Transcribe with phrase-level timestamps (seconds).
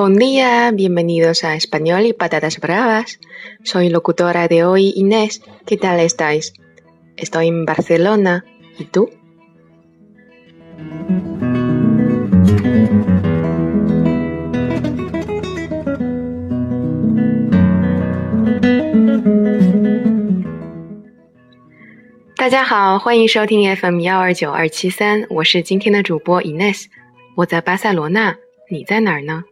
[0.00, 3.20] Buen día, bienvenidos a Español y Patatas Bravas.
[3.62, 5.42] Soy locutora de hoy, Inés.
[5.66, 6.54] ¿Qué tal estáis?
[7.18, 8.46] Estoy en Barcelona.
[8.78, 9.10] ¿Y tú?
[23.76, 26.86] FM 幺二九二七三，我是今天的主播 Ines，
[27.34, 28.36] 我在巴塞罗那，
[28.70, 29.44] 你在哪儿呢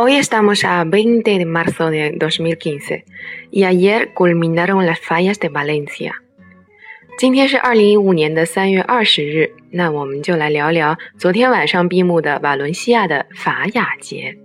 [0.00, 3.04] ？Hoy estamos a 20 de marzo de 2015
[3.50, 6.12] y ayer culminaron las fallas de Valencia.
[7.18, 14.36] 今天是二零一五年的三月二十日，那我们就来聊聊昨天晚上闭幕的瓦伦西亚的法雅节。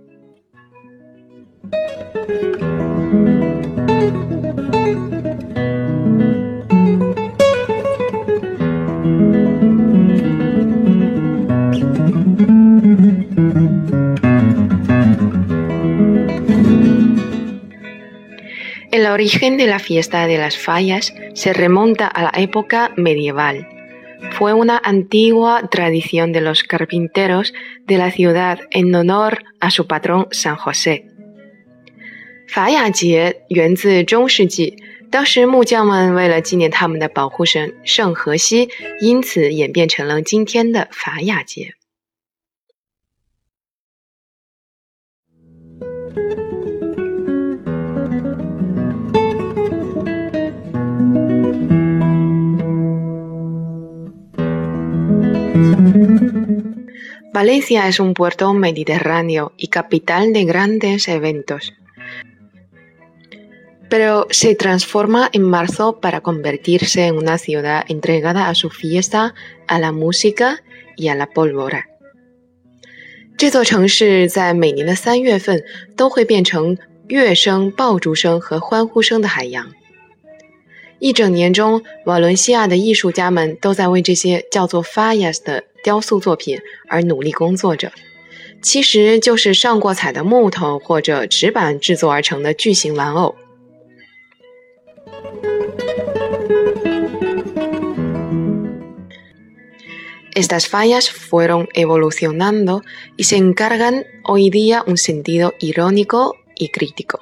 [19.06, 23.68] El origen de la fiesta de las fallas se remonta a la época medieval.
[24.32, 27.52] Fue una antigua tradición de los carpinteros
[27.86, 31.04] de la ciudad en honor a su patrón San José.
[32.48, 34.76] 法雅节源自中世纪，
[35.10, 38.68] 当时木匠们为了纪念他们的保护神圣荷西，
[39.00, 41.74] 因此演变成了今天的法雅节。
[57.36, 61.72] Valencia es un puerto mediterráneo y capital de grandes eventos.
[63.88, 69.34] Pero se transforma en marzo para convertirse en una ciudad entregada a su fiesta,
[69.66, 70.62] a la música
[70.96, 71.86] y a la pólvora.
[73.38, 75.64] 这座城市在每年的三月份
[75.96, 79.72] 都会变成乐声、爆竹声和欢呼声的海洋。
[80.98, 86.59] 一整年中，瓦伦西亚的艺术家们都在为这些叫做 “fallas” 的 雕塑作品
[86.89, 87.93] 而努力工作着。
[88.61, 93.35] 其实就是上过彩的木头或者纸板制作而成的巨型玩偶。
[100.35, 102.81] Estas fallas fueron evolucionando
[103.15, 107.21] y se encargan hoy día un sentido irónico y crítico.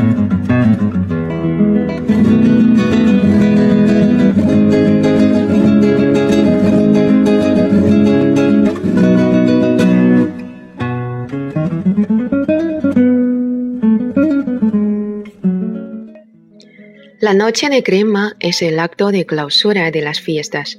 [17.30, 20.78] La noche de crema es el acto de clausura de las fiestas.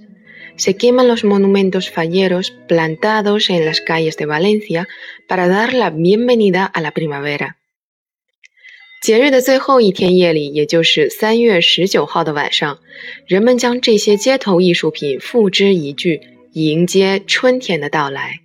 [0.55, 4.87] Se queman los monumentos falleros plantados en las calles de Valencia
[5.27, 7.55] para dar la bienvenida a la primavera.
[8.99, 12.79] 节日的最后一天夜里，也就是三月十九号的晚上，
[13.27, 16.19] 人们将这些街头艺术品付之一炬，
[16.53, 18.39] 迎接春天的到来。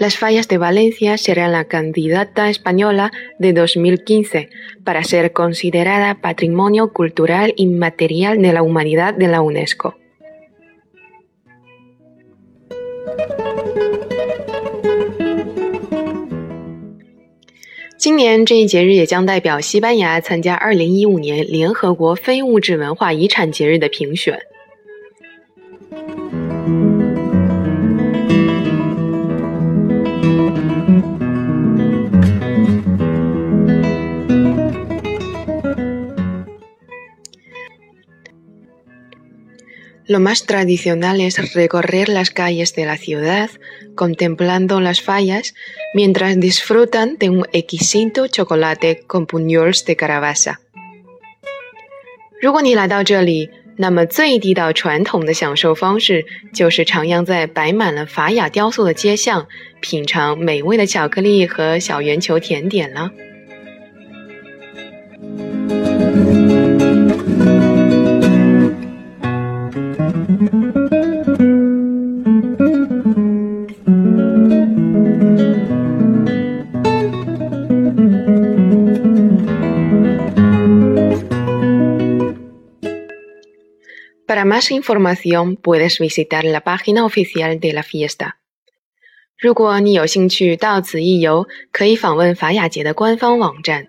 [0.00, 4.50] Las fallas de Valencia serán la candidata española de 2015
[4.84, 9.94] para ser considerada Patrimonio Cultural Inmaterial de la Humanidad de la UNESCO.
[18.06, 24.38] 今年这一节日也将代表西班牙参加2015年联合国非物质文化遗产节日的评选。
[40.08, 43.50] Lo más tradicional es recorrer las calles de la ciudad
[43.96, 45.54] contemplando las fallas
[45.94, 50.58] mientras disfrutan de un exquisito chocolate con puñoles de calabaza.
[52.40, 56.24] 如果你来到这里，那么最地道传统的享受方式
[56.54, 59.48] 就是徜徉在摆满了法雅雕塑的街巷，
[59.80, 63.10] 品尝美味的巧克力和小圆球甜点了。
[84.51, 88.33] Más información puedes visitar la página oficial de la fiesta。
[89.39, 93.87] 如果你有兴趣到此一游，可以访问法雅节的官方网站。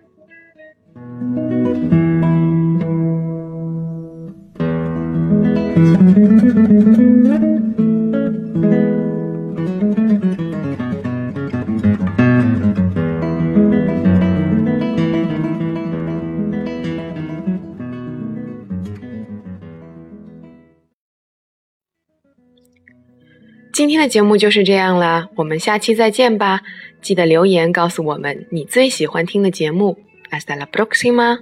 [23.73, 26.61] 今天的节目就是这样啦，我们下期再见吧！
[27.01, 29.99] 记得留言告诉我们你最喜欢听的节目。
[30.31, 31.39] Hasta la próxima。